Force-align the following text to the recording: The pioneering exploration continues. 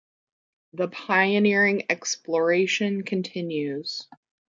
The 0.73 0.87
pioneering 0.87 1.83
exploration 1.91 3.03
continues. 3.03 4.07